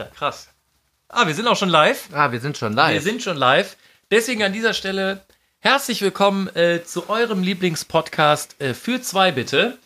Ja, 0.00 0.06
krass. 0.06 0.48
Ah, 1.08 1.26
wir 1.26 1.34
sind 1.34 1.46
auch 1.46 1.58
schon 1.58 1.68
live. 1.68 2.08
Ah, 2.14 2.32
wir 2.32 2.40
sind 2.40 2.56
schon 2.56 2.72
live. 2.72 2.94
Wir 2.94 3.02
sind 3.02 3.22
schon 3.22 3.36
live. 3.36 3.76
Deswegen 4.10 4.42
an 4.42 4.54
dieser 4.54 4.72
Stelle 4.72 5.22
herzlich 5.58 6.00
willkommen 6.00 6.48
äh, 6.56 6.82
zu 6.82 7.10
eurem 7.10 7.42
Lieblingspodcast 7.42 8.58
äh, 8.62 8.72
für 8.72 9.02
zwei 9.02 9.30
bitte. 9.30 9.76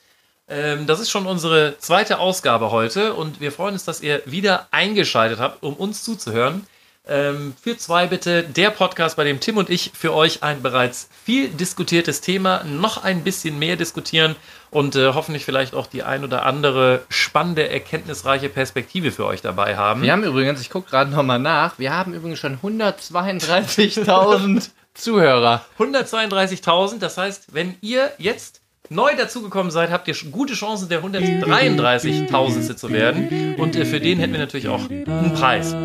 Ähm, 0.46 0.87
das 0.87 1.00
ist 1.00 1.11
schon 1.11 1.27
unsere 1.27 1.79
zweite 1.79 2.21
Ausgabe 2.21 2.71
heute 2.71 3.14
und 3.14 3.40
wir 3.40 3.50
freuen 3.50 3.74
uns, 3.74 3.85
dass 3.85 4.03
ihr 4.03 4.22
wieder 4.24 4.69
eingeschaltet 4.71 5.40
habt, 5.40 5.64
um 5.64 5.74
uns 5.74 6.04
zuzuhören. 6.04 6.65
Ähm, 7.06 7.52
für 7.60 7.76
zwei 7.76 8.06
bitte 8.06 8.44
der 8.44 8.71
Podcast, 8.71 9.16
bei 9.16 9.24
dem 9.24 9.38
Tim 9.38 9.58
und 9.58 9.68
ich 9.68 9.90
für 9.94 10.14
euch 10.14 10.42
ein 10.42 10.62
bereits 10.62 11.10
viel 11.22 11.48
diskutiertes 11.48 12.22
Thema 12.22 12.64
noch 12.64 13.04
ein 13.04 13.24
bisschen 13.24 13.58
mehr 13.58 13.76
diskutieren 13.76 14.36
und 14.71 14.96
äh, 14.96 15.12
hoffentlich 15.12 15.44
vielleicht 15.44 15.74
auch 15.74 15.86
die 15.86 16.02
ein 16.02 16.24
oder 16.24 16.46
andere 16.46 17.02
spannende, 17.10 17.68
erkenntnisreiche 17.68 18.48
Perspektive 18.48 19.12
für 19.12 19.27
euch 19.27 19.42
dabei 19.42 19.77
haben. 19.77 20.00
Wir 20.00 20.12
haben 20.12 20.24
übrigens, 20.24 20.62
ich 20.62 20.70
gucke 20.70 20.88
gerade 20.88 21.10
nochmal 21.10 21.38
nach, 21.38 21.78
wir 21.78 21.92
haben 21.92 22.14
übrigens 22.14 22.38
schon 22.38 22.59
132.000 22.60 24.70
Zuhörer. 24.95 25.62
132.000, 25.78 27.00
das 27.00 27.18
heißt, 27.18 27.52
wenn 27.52 27.74
ihr 27.82 28.12
jetzt 28.16 28.62
neu 28.88 29.14
dazugekommen 29.14 29.70
seid, 29.70 29.90
habt 29.90 30.09
ihr 30.09 30.16
gute 30.30 30.54
Chancen, 30.54 30.88
der 30.88 31.02
133.000. 31.02 32.76
zu 32.76 32.90
werden. 32.90 33.56
Und 33.56 33.76
äh, 33.76 33.84
für 33.84 34.00
den 34.00 34.20
hätten 34.20 34.32
wir 34.32 34.40
natürlich 34.40 34.68
auch 34.68 34.88
einen 34.88 35.34
Preis. 35.34 35.76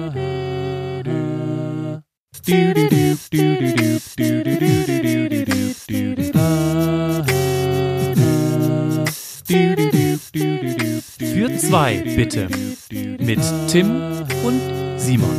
Für 2.49 2.55
zwei 11.57 12.03
bitte. 12.15 12.47
Mit 13.19 13.39
Tim 13.67 14.01
und 14.43 14.61
Simon. 14.97 15.29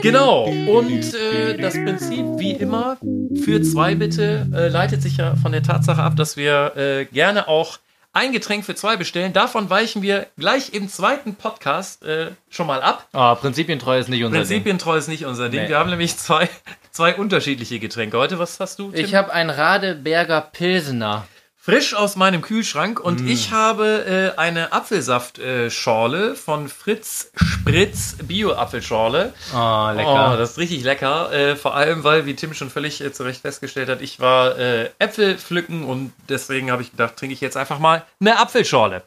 Genau, 0.00 0.46
und 0.46 1.14
äh, 1.14 1.58
das 1.58 1.74
Prinzip, 1.74 2.24
wie 2.38 2.52
immer, 2.52 2.96
für 3.44 3.60
zwei 3.60 3.94
bitte, 3.94 4.46
äh, 4.54 4.68
leitet 4.68 5.02
sich 5.02 5.18
ja 5.18 5.36
von 5.36 5.52
der 5.52 5.62
Tatsache 5.62 6.02
ab, 6.02 6.16
dass 6.16 6.38
wir 6.38 6.76
äh, 6.76 7.04
gerne 7.04 7.46
auch 7.46 7.78
ein 8.12 8.32
Getränk 8.32 8.64
für 8.64 8.74
zwei 8.74 8.96
bestellen. 8.96 9.32
Davon 9.32 9.70
weichen 9.70 10.02
wir 10.02 10.26
gleich 10.36 10.74
im 10.74 10.88
zweiten 10.88 11.34
Podcast 11.34 12.02
äh, 12.04 12.32
schon 12.50 12.66
mal 12.66 12.82
ab. 12.82 13.08
Oh, 13.12 13.34
Prinzipientreu 13.34 13.98
ist 13.98 14.08
nicht 14.08 14.24
unser 14.24 14.38
Prinzipientreu 14.38 14.96
ist 14.96 15.08
nicht 15.08 15.24
unser 15.24 15.48
Ding. 15.48 15.62
Nee. 15.62 15.68
Wir 15.68 15.78
haben 15.78 15.90
nämlich 15.90 16.16
zwei, 16.18 16.48
zwei 16.90 17.14
unterschiedliche 17.14 17.78
Getränke 17.78 18.18
heute. 18.18 18.38
Was 18.38 18.60
hast 18.60 18.78
du? 18.78 18.90
Ding. 18.90 19.04
Ich 19.04 19.14
habe 19.14 19.32
einen 19.32 19.50
Radeberger 19.50 20.40
Pilsener. 20.40 21.26
Frisch 21.64 21.94
aus 21.94 22.16
meinem 22.16 22.42
Kühlschrank 22.42 22.98
und 22.98 23.20
Mm. 23.22 23.28
ich 23.28 23.52
habe 23.52 24.32
äh, 24.34 24.36
eine 24.36 24.72
Apfelsaftschorle 24.72 26.34
von 26.34 26.68
Fritz 26.68 27.30
Spritz 27.36 28.16
Bio-Apfelschorle. 28.20 29.32
Oh, 29.54 29.90
lecker. 29.94 30.32
Oh, 30.34 30.36
das 30.36 30.52
ist 30.52 30.58
richtig 30.58 30.82
lecker. 30.82 31.32
Äh, 31.32 31.54
vor 31.54 31.76
allem, 31.76 32.02
weil, 32.02 32.26
wie 32.26 32.34
Tim 32.34 32.52
schon 32.54 32.68
völlig 32.68 33.00
äh, 33.00 33.12
zu 33.12 33.22
Recht 33.22 33.42
festgestellt 33.42 33.88
hat, 33.88 34.02
ich 34.02 34.18
war 34.18 34.58
äh, 34.58 34.90
Äpfel 34.98 35.38
pflücken 35.38 35.84
und 35.84 36.12
deswegen 36.28 36.72
habe 36.72 36.82
ich 36.82 36.90
gedacht, 36.90 37.16
trinke 37.16 37.32
ich 37.34 37.40
jetzt 37.40 37.56
einfach 37.56 37.78
mal 37.78 38.04
eine 38.20 38.40
Apfelschorle. 38.40 39.04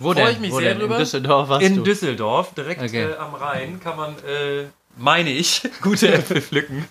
Wo 0.00 0.12
Freu 0.12 0.22
denn? 0.24 0.32
ich 0.32 0.40
mich 0.40 0.50
Wo 0.50 0.58
sehr 0.58 0.70
denn? 0.70 0.80
drüber. 0.80 0.96
In 0.96 1.00
Düsseldorf 1.02 1.48
warst 1.50 1.64
In 1.64 1.76
du. 1.76 1.82
Düsseldorf, 1.84 2.52
direkt 2.54 2.82
Okay. 2.82 3.10
äh, 3.12 3.16
am 3.16 3.34
Rhein, 3.36 3.78
kann 3.78 3.96
man, 3.96 4.16
meine 4.96 5.30
ich, 5.30 5.62
gute 5.82 6.12
Äpfel 6.12 6.40
pflücken. 6.42 6.84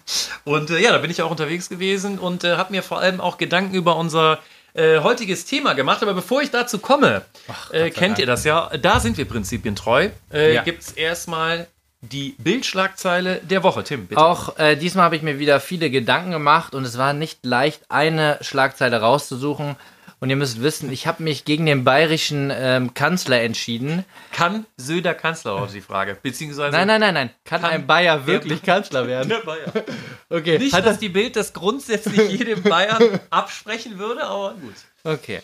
Und 0.45 0.69
äh, 0.69 0.79
ja, 0.79 0.91
da 0.93 0.99
bin 0.99 1.11
ich 1.11 1.21
auch 1.21 1.31
unterwegs 1.31 1.67
gewesen 1.67 2.17
und 2.17 2.45
äh, 2.45 2.55
habe 2.55 2.71
mir 2.71 2.81
vor 2.81 2.99
allem 2.99 3.19
auch 3.19 3.37
Gedanken 3.37 3.75
über 3.75 3.97
unser 3.97 4.39
äh, 4.73 4.99
heutiges 4.99 5.45
Thema 5.45 5.73
gemacht. 5.73 6.01
Aber 6.01 6.13
bevor 6.13 6.41
ich 6.41 6.51
dazu 6.51 6.79
komme, 6.79 7.23
äh, 7.71 7.89
kennt 7.89 8.19
ihr 8.19 8.25
das 8.25 8.43
ja, 8.43 8.69
da 8.81 8.99
sind 8.99 9.17
wir 9.17 9.25
prinzipientreu. 9.25 10.09
Äh, 10.31 10.53
Ja. 10.55 10.63
Gibt 10.63 10.81
es 10.81 10.91
erstmal 10.91 11.67
die 12.01 12.35
Bildschlagzeile 12.39 13.41
der 13.43 13.63
Woche. 13.63 13.83
Tim, 13.83 14.07
bitte. 14.07 14.19
Auch 14.21 14.57
äh, 14.57 14.75
diesmal 14.75 15.05
habe 15.05 15.15
ich 15.15 15.21
mir 15.21 15.37
wieder 15.39 15.59
viele 15.59 15.89
Gedanken 15.91 16.31
gemacht 16.31 16.73
und 16.73 16.83
es 16.83 16.97
war 16.97 17.13
nicht 17.13 17.45
leicht, 17.45 17.81
eine 17.89 18.39
Schlagzeile 18.41 18.99
rauszusuchen. 19.01 19.75
Und 20.21 20.29
ihr 20.29 20.35
müsst 20.35 20.61
wissen, 20.61 20.91
ich 20.91 21.07
habe 21.07 21.23
mich 21.23 21.45
gegen 21.45 21.65
den 21.65 21.83
bayerischen 21.83 22.51
ähm, 22.55 22.93
Kanzler 22.93 23.41
entschieden. 23.41 24.05
Kann 24.31 24.67
Söder 24.77 25.15
Kanzler 25.15 25.53
aus 25.53 25.71
die 25.73 25.81
Frage? 25.81 26.15
Beziehungsweise. 26.21 26.71
Nein, 26.77 26.87
nein, 26.87 27.01
nein, 27.01 27.13
nein. 27.15 27.29
Kann, 27.43 27.61
Kann 27.61 27.71
ein 27.71 27.87
Bayer 27.87 28.27
wirklich 28.27 28.61
Kanzler 28.61 29.07
werden? 29.07 29.29
Der 29.29 29.39
Bayer. 29.39 29.73
Okay. 30.29 30.59
Nicht, 30.59 30.73
Hat 30.73 30.85
dass 30.85 30.93
das, 30.93 30.99
die 30.99 31.09
Bild 31.09 31.35
das 31.35 31.51
grundsätzlich 31.53 32.29
jedem 32.31 32.61
Bayern 32.63 33.19
absprechen 33.31 33.97
würde, 33.99 34.23
aber 34.23 34.53
gut. 34.53 34.75
okay. 35.03 35.41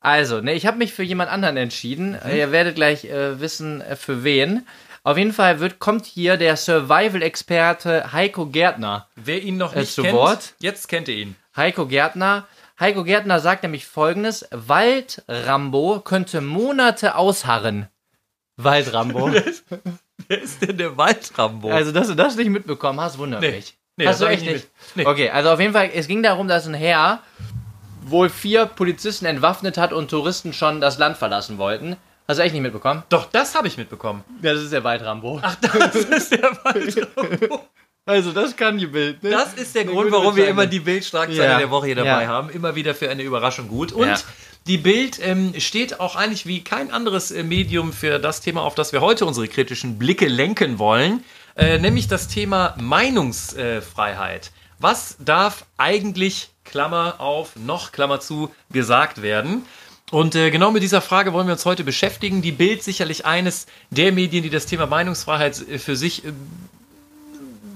Also, 0.00 0.40
ne, 0.40 0.54
ich 0.54 0.64
habe 0.66 0.78
mich 0.78 0.92
für 0.94 1.02
jemand 1.02 1.30
anderen 1.30 1.56
entschieden. 1.58 2.12
Mhm. 2.24 2.34
Ihr 2.36 2.52
werdet 2.52 2.74
gleich 2.76 3.04
äh, 3.06 3.40
wissen, 3.40 3.80
äh, 3.82 3.96
für 3.96 4.22
wen. 4.24 4.66
Auf 5.02 5.18
jeden 5.18 5.32
Fall 5.34 5.60
wird, 5.60 5.78
kommt 5.80 6.06
hier 6.06 6.36
der 6.38 6.56
Survival-Experte 6.56 8.12
Heiko 8.12 8.46
Gärtner. 8.46 9.08
Wer 9.16 9.42
ihn 9.42 9.56
noch 9.56 9.74
Äh, 9.74 9.80
nicht 9.80 9.92
zu 9.94 10.02
kennt, 10.02 10.14
Wort? 10.14 10.54
jetzt 10.60 10.88
kennt 10.88 11.08
ihr 11.08 11.16
ihn. 11.16 11.36
Heiko 11.56 11.86
Gärtner. 11.86 12.46
Heiko 12.80 13.04
Gärtner 13.04 13.40
sagt 13.40 13.62
nämlich 13.62 13.86
folgendes: 13.86 14.46
Waldrambo 14.50 16.00
könnte 16.00 16.40
Monate 16.40 17.14
ausharren. 17.16 17.88
Waldrambo. 18.56 19.30
Wer 20.28 20.42
ist 20.42 20.62
denn 20.62 20.76
der 20.78 20.96
Waldrambo? 20.96 21.70
also, 21.70 21.92
dass 21.92 22.06
du 22.08 22.14
das 22.14 22.36
nicht 22.36 22.48
mitbekommen 22.50 23.00
hast, 23.00 23.18
wundert 23.18 23.40
Nee. 23.40 23.50
mich. 23.52 23.76
Nee, 23.96 24.06
hast 24.06 24.20
das 24.20 24.20
du 24.20 24.26
hab 24.26 24.32
ich 24.32 24.46
echt 24.48 24.52
nicht 24.52 24.68
nee. 24.96 25.06
Okay, 25.06 25.30
also 25.30 25.50
auf 25.50 25.60
jeden 25.60 25.72
Fall, 25.72 25.90
es 25.94 26.08
ging 26.08 26.22
darum, 26.22 26.48
dass 26.48 26.66
ein 26.66 26.74
Herr 26.74 27.20
wohl 28.02 28.28
vier 28.28 28.66
Polizisten 28.66 29.24
entwaffnet 29.26 29.76
hat 29.78 29.92
und 29.92 30.10
Touristen 30.10 30.52
schon 30.52 30.80
das 30.80 30.98
Land 30.98 31.16
verlassen 31.16 31.58
wollten. 31.58 31.96
Hast 32.26 32.38
du 32.38 32.42
echt 32.42 32.54
nicht 32.54 32.62
mitbekommen? 32.62 33.02
Doch, 33.08 33.26
das 33.30 33.54
habe 33.54 33.68
ich 33.68 33.76
mitbekommen. 33.76 34.24
Ja, 34.42 34.52
das 34.54 34.62
ist 34.62 34.72
der 34.72 34.82
Waldrambo. 34.82 35.38
Ach, 35.42 35.54
das 35.56 35.94
ist 35.96 36.32
der 36.32 36.42
Waldrambo. 36.64 37.60
Also, 38.06 38.32
das 38.32 38.54
kann 38.56 38.76
die 38.76 38.86
Bild, 38.86 39.22
ne? 39.22 39.30
Das 39.30 39.54
ist 39.54 39.74
der 39.74 39.82
Eine 39.82 39.92
Grund, 39.92 40.12
warum 40.12 40.36
wir 40.36 40.46
immer 40.46 40.66
die 40.66 40.80
Bildschlagzeile 40.80 41.42
Ja. 41.52 41.58
der 41.58 41.70
Woche 41.70 41.86
hier 41.86 41.94
dabei 41.94 42.24
Ja. 42.24 42.28
haben. 42.28 42.50
Immer 42.50 42.74
wieder 42.74 42.94
für 42.94 43.08
eine 43.08 43.22
Überraschung 43.22 43.66
gut. 43.68 43.92
Und 43.92 44.06
Ja. 44.08 44.18
die 44.66 44.76
Bild 44.76 45.18
ähm, 45.22 45.54
steht 45.58 46.00
auch 46.00 46.14
eigentlich 46.14 46.44
wie 46.44 46.62
kein 46.62 46.90
anderes 46.90 47.30
äh, 47.30 47.42
Medium 47.42 47.94
für 47.94 48.18
das 48.18 48.42
Thema, 48.42 48.60
auf 48.62 48.74
das 48.74 48.92
wir 48.92 49.00
heute 49.00 49.24
unsere 49.24 49.48
kritischen 49.48 49.98
Blicke 49.98 50.26
lenken 50.28 50.78
wollen, 50.78 51.24
äh, 51.56 51.78
nämlich 51.78 52.06
das 52.06 52.28
Thema 52.28 52.74
Meinungsfreiheit. 52.78 54.50
Was 54.78 55.16
darf 55.18 55.64
eigentlich, 55.78 56.50
Klammer 56.66 57.20
auf, 57.20 57.56
noch 57.56 57.90
Klammer 57.92 58.20
zu, 58.20 58.50
gesagt 58.70 59.22
werden? 59.22 59.64
Und 60.10 60.34
äh, 60.34 60.50
genau 60.50 60.70
mit 60.70 60.82
dieser 60.82 61.00
Frage 61.00 61.32
wollen 61.32 61.46
wir 61.46 61.54
uns 61.54 61.64
heute 61.64 61.84
beschäftigen. 61.84 62.42
Die 62.42 62.52
Bild 62.52 62.82
sicherlich 62.82 63.24
eines 63.24 63.66
der 63.90 64.12
Medien, 64.12 64.42
die 64.42 64.50
das 64.50 64.66
Thema 64.66 64.86
Meinungsfreiheit 64.86 65.66
äh, 65.68 65.78
für 65.78 65.96
sich 65.96 66.24
äh, 66.26 66.32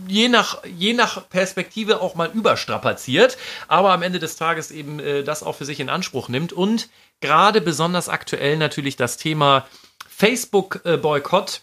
je 0.09 0.29
nach, 0.29 0.63
je 0.65 0.95
nach 0.95 1.29
Perspektive 1.29 2.01
auch 2.01 2.15
mal 2.15 2.31
überstrapaziert, 2.33 3.39
aber 3.69 3.93
am 3.93 4.03
Ende 4.03 4.19
des 4.19 4.37
Tages 4.37 4.71
eben 4.71 4.99
äh, 5.01 5.23
das 5.23 5.43
auch 5.43 5.55
für 5.57 5.65
sich 5.65 5.81
in 5.81 5.89
Anspruch 5.89 6.29
nimmt. 6.29 6.53
Und 6.53 6.89
gerade 7.21 7.61
besonders 7.61 8.09
aktuell 8.09 8.57
natürlich 8.57 8.97
das 8.97 9.17
Thema 9.17 9.67
Facebook-Boykott. 10.09 11.63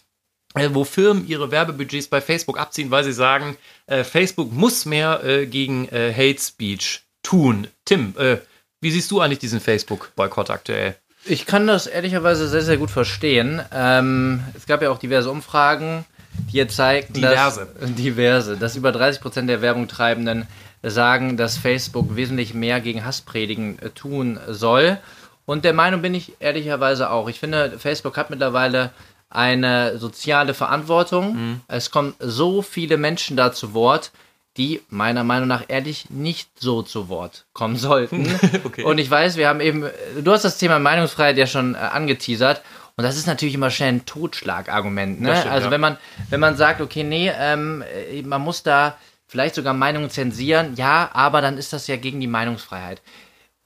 Äh, 0.54 0.70
wo 0.72 0.84
Firmen 0.84 1.28
ihre 1.28 1.50
Werbebudgets 1.50 2.08
bei 2.08 2.22
Facebook 2.22 2.58
abziehen, 2.58 2.90
weil 2.90 3.04
sie 3.04 3.12
sagen, 3.12 3.58
äh, 3.86 4.04
Facebook 4.04 4.50
muss 4.52 4.86
mehr 4.86 5.22
äh, 5.22 5.44
gegen 5.46 5.86
äh, 5.88 6.14
Hate 6.14 6.40
Speech 6.40 7.02
tun. 7.22 7.68
Tim, 7.84 8.14
äh, 8.16 8.38
wie 8.80 8.90
siehst 8.90 9.10
du 9.10 9.20
eigentlich 9.20 9.38
diesen 9.38 9.60
Facebook-Boykott 9.60 10.48
aktuell? 10.48 10.96
Ich 11.26 11.44
kann 11.44 11.66
das 11.66 11.86
ehrlicherweise 11.86 12.48
sehr, 12.48 12.62
sehr 12.62 12.76
gut 12.76 12.90
verstehen. 12.90 13.60
Ähm, 13.72 14.44
es 14.54 14.66
gab 14.66 14.80
ja 14.80 14.90
auch 14.90 14.98
diverse 14.98 15.30
Umfragen, 15.30 16.06
die 16.50 16.56
jetzt 16.56 16.76
zeigten, 16.76 17.14
Diverse. 17.14 17.68
dass 17.80 17.94
diverse, 17.94 18.56
dass 18.56 18.76
über 18.76 18.92
30 18.92 19.20
Prozent 19.20 19.48
der 19.48 19.62
Werbungtreibenden 19.62 20.46
sagen, 20.82 21.36
dass 21.36 21.56
Facebook 21.56 22.16
wesentlich 22.16 22.54
mehr 22.54 22.80
gegen 22.80 23.04
Hasspredigen 23.04 23.78
äh, 23.80 23.90
tun 23.90 24.38
soll. 24.48 24.98
Und 25.44 25.64
der 25.64 25.72
Meinung 25.72 26.02
bin 26.02 26.14
ich 26.14 26.32
ehrlicherweise 26.40 27.10
auch. 27.10 27.28
Ich 27.28 27.38
finde, 27.38 27.78
Facebook 27.78 28.16
hat 28.16 28.30
mittlerweile 28.30 28.90
eine 29.30 29.98
soziale 29.98 30.54
Verantwortung. 30.54 31.60
Es 31.68 31.90
kommen 31.90 32.14
so 32.18 32.62
viele 32.62 32.96
Menschen 32.96 33.36
da 33.36 33.52
zu 33.52 33.74
Wort, 33.74 34.10
die 34.56 34.82
meiner 34.88 35.24
Meinung 35.24 35.48
nach 35.48 35.64
ehrlich 35.68 36.10
nicht 36.10 36.48
so 36.58 36.82
zu 36.82 37.08
Wort 37.08 37.44
kommen 37.52 37.76
sollten. 37.76 38.26
Okay. 38.64 38.84
Und 38.84 38.98
ich 38.98 39.10
weiß, 39.10 39.36
wir 39.36 39.48
haben 39.48 39.60
eben, 39.60 39.84
du 40.20 40.32
hast 40.32 40.44
das 40.44 40.58
Thema 40.58 40.78
Meinungsfreiheit 40.78 41.38
ja 41.38 41.46
schon 41.46 41.74
äh, 41.74 41.78
angeteasert. 41.78 42.62
Und 42.98 43.04
das 43.04 43.18
ist 43.18 43.26
natürlich 43.26 43.54
immer 43.54 43.70
schnell 43.70 43.92
ein 43.92 44.06
Totschlagargument. 44.06 45.20
Ne? 45.20 45.36
Stimmt, 45.36 45.52
also 45.52 45.66
ja. 45.66 45.70
wenn 45.70 45.80
man, 45.82 45.98
wenn 46.30 46.40
man 46.40 46.56
sagt, 46.56 46.80
okay, 46.80 47.04
nee, 47.04 47.30
ähm, 47.38 47.84
äh, 48.10 48.22
man 48.22 48.40
muss 48.40 48.62
da 48.62 48.96
vielleicht 49.28 49.54
sogar 49.54 49.74
Meinungen 49.74 50.08
zensieren, 50.08 50.74
ja, 50.76 51.10
aber 51.12 51.42
dann 51.42 51.58
ist 51.58 51.74
das 51.74 51.88
ja 51.88 51.96
gegen 51.96 52.20
die 52.20 52.26
Meinungsfreiheit. 52.26 53.02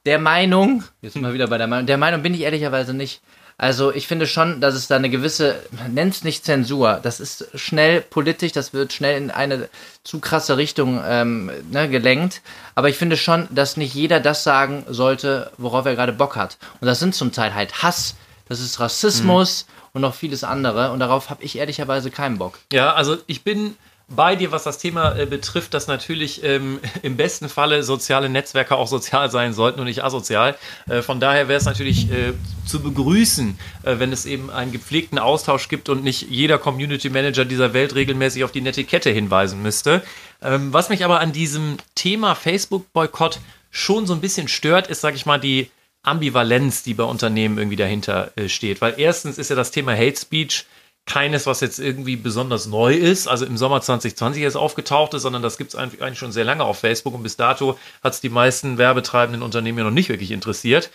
Der 0.04 0.18
Meinung, 0.18 0.82
jetzt 1.00 1.12
sind 1.12 1.22
wir 1.22 1.32
wieder 1.32 1.46
bei 1.46 1.58
der 1.58 1.68
Meinung, 1.68 1.86
der 1.86 1.98
Meinung 1.98 2.22
bin 2.22 2.34
ich 2.34 2.40
ehrlicherweise 2.40 2.92
nicht. 2.92 3.20
Also 3.56 3.92
ich 3.92 4.08
finde 4.08 4.26
schon, 4.26 4.62
dass 4.62 4.74
es 4.74 4.88
da 4.88 4.96
eine 4.96 5.10
gewisse, 5.10 5.62
nennt 5.88 6.14
es 6.14 6.24
nicht 6.24 6.46
Zensur, 6.46 6.98
das 7.02 7.20
ist 7.20 7.46
schnell 7.54 8.00
politisch, 8.00 8.52
das 8.52 8.72
wird 8.72 8.94
schnell 8.94 9.18
in 9.18 9.30
eine 9.30 9.68
zu 10.02 10.18
krasse 10.18 10.56
Richtung 10.56 11.00
ähm, 11.06 11.52
ne, 11.70 11.88
gelenkt. 11.88 12.40
Aber 12.74 12.88
ich 12.88 12.96
finde 12.96 13.18
schon, 13.18 13.46
dass 13.50 13.76
nicht 13.76 13.94
jeder 13.94 14.18
das 14.18 14.42
sagen 14.42 14.86
sollte, 14.88 15.52
worauf 15.58 15.84
er 15.84 15.94
gerade 15.94 16.14
Bock 16.14 16.36
hat. 16.36 16.56
Und 16.80 16.86
das 16.86 16.98
sind 16.98 17.14
zum 17.14 17.32
Teil 17.32 17.54
halt 17.54 17.82
Hass. 17.82 18.16
Das 18.50 18.58
ist 18.58 18.80
Rassismus 18.80 19.66
und 19.92 20.02
noch 20.02 20.12
vieles 20.12 20.42
andere. 20.42 20.90
Und 20.90 20.98
darauf 20.98 21.30
habe 21.30 21.44
ich 21.44 21.56
ehrlicherweise 21.56 22.10
keinen 22.10 22.36
Bock. 22.36 22.58
Ja, 22.72 22.92
also 22.92 23.16
ich 23.28 23.44
bin 23.44 23.76
bei 24.08 24.34
dir, 24.34 24.50
was 24.50 24.64
das 24.64 24.78
Thema 24.78 25.16
äh, 25.16 25.24
betrifft, 25.24 25.72
dass 25.72 25.86
natürlich 25.86 26.42
ähm, 26.42 26.80
im 27.02 27.16
besten 27.16 27.48
Falle 27.48 27.84
soziale 27.84 28.28
Netzwerke 28.28 28.74
auch 28.74 28.88
sozial 28.88 29.30
sein 29.30 29.52
sollten 29.52 29.78
und 29.78 29.86
nicht 29.86 30.02
asozial. 30.02 30.56
Äh, 30.88 31.02
von 31.02 31.20
daher 31.20 31.46
wäre 31.46 31.58
es 31.58 31.64
natürlich 31.64 32.10
äh, 32.10 32.32
zu 32.66 32.82
begrüßen, 32.82 33.56
äh, 33.84 34.00
wenn 34.00 34.12
es 34.12 34.26
eben 34.26 34.50
einen 34.50 34.72
gepflegten 34.72 35.20
Austausch 35.20 35.68
gibt 35.68 35.88
und 35.88 36.02
nicht 36.02 36.28
jeder 36.28 36.58
Community 36.58 37.08
Manager 37.08 37.44
dieser 37.44 37.72
Welt 37.72 37.94
regelmäßig 37.94 38.42
auf 38.42 38.50
die 38.50 38.62
Netiquette 38.62 39.10
hinweisen 39.10 39.62
müsste. 39.62 40.02
Ähm, 40.42 40.72
was 40.72 40.88
mich 40.88 41.04
aber 41.04 41.20
an 41.20 41.30
diesem 41.30 41.76
Thema 41.94 42.34
Facebook-Boykott 42.34 43.38
schon 43.70 44.08
so 44.08 44.14
ein 44.14 44.20
bisschen 44.20 44.48
stört, 44.48 44.88
ist, 44.88 45.02
sag 45.02 45.14
ich 45.14 45.24
mal, 45.24 45.38
die 45.38 45.70
Ambivalenz, 46.02 46.82
die 46.82 46.94
bei 46.94 47.04
Unternehmen 47.04 47.58
irgendwie 47.58 47.76
dahinter 47.76 48.32
äh, 48.36 48.48
steht. 48.48 48.80
Weil 48.80 48.94
erstens 48.96 49.38
ist 49.38 49.50
ja 49.50 49.56
das 49.56 49.70
Thema 49.70 49.92
Hate 49.92 50.16
Speech 50.16 50.66
keines, 51.06 51.46
was 51.46 51.60
jetzt 51.60 51.78
irgendwie 51.78 52.16
besonders 52.16 52.66
neu 52.66 52.94
ist, 52.94 53.26
also 53.26 53.44
im 53.44 53.56
Sommer 53.56 53.80
2020 53.80 54.42
jetzt 54.42 54.56
aufgetaucht 54.56 55.14
ist, 55.14 55.22
sondern 55.22 55.42
das 55.42 55.58
gibt 55.58 55.74
es 55.74 55.76
eigentlich 55.76 56.18
schon 56.18 56.30
sehr 56.30 56.44
lange 56.44 56.64
auf 56.64 56.78
Facebook 56.78 57.14
und 57.14 57.22
bis 57.22 57.36
dato 57.36 57.78
hat 58.02 58.12
es 58.12 58.20
die 58.20 58.28
meisten 58.28 58.78
werbetreibenden 58.78 59.42
Unternehmen 59.42 59.78
ja 59.78 59.84
noch 59.84 59.90
nicht 59.90 60.08
wirklich 60.08 60.30
interessiert, 60.30 60.90